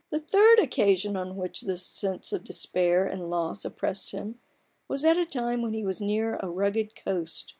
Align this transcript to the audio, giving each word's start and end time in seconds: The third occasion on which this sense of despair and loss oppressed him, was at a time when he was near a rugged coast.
The 0.09 0.17
third 0.19 0.57
occasion 0.57 1.15
on 1.15 1.35
which 1.37 1.61
this 1.61 1.85
sense 1.85 2.33
of 2.33 2.43
despair 2.43 3.05
and 3.05 3.29
loss 3.29 3.63
oppressed 3.63 4.13
him, 4.13 4.39
was 4.87 5.05
at 5.05 5.15
a 5.19 5.25
time 5.27 5.61
when 5.61 5.73
he 5.75 5.85
was 5.85 6.01
near 6.01 6.37
a 6.37 6.49
rugged 6.49 6.95
coast. 6.95 7.49